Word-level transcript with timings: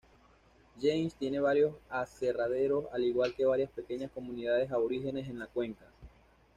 James 0.81 1.13
tiene 1.13 1.39
varios 1.39 1.75
aserraderos 1.87 2.85
al 2.91 3.03
igual 3.03 3.35
que 3.35 3.45
varias 3.45 3.69
pequeñas 3.69 4.09
comunidades 4.09 4.71
aborígenes 4.71 5.29
en 5.29 5.37
la 5.37 5.45
cuenca. 5.45 5.85